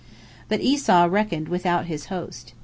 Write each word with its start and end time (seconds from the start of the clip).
But 0.47 0.61
Esau 0.61 1.05
reckoned 1.11 1.47
without 1.47 1.85
his 1.85 2.05
host. 2.05 2.55